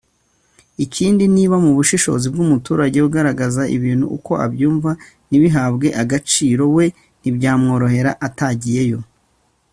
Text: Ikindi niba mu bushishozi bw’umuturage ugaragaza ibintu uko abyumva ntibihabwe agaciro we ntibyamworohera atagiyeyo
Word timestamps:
Ikindi 0.85 1.23
niba 1.35 1.55
mu 1.65 1.71
bushishozi 1.77 2.27
bw’umuturage 2.33 2.97
ugaragaza 3.07 3.61
ibintu 3.75 4.05
uko 4.17 4.31
abyumva 4.45 4.91
ntibihabwe 5.27 5.87
agaciro 6.01 6.63
we 6.75 6.85
ntibyamworohera 7.21 8.11
atagiyeyo 8.29 8.99